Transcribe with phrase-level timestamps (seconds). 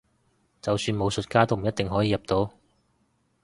[0.63, 2.51] 就算武術家都唔一定可以入到